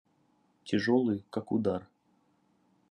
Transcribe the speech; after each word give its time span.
Тяжелые, 0.63 1.23
как 1.29 1.51
удар. 1.51 1.87